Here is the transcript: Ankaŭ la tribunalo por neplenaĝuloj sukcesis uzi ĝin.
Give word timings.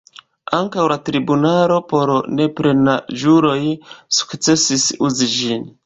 Ankaŭ 0.59 0.85
la 0.91 0.97
tribunalo 1.09 1.77
por 1.93 2.13
neplenaĝuloj 2.39 3.55
sukcesis 4.23 4.93
uzi 5.11 5.35
ĝin. 5.41 5.75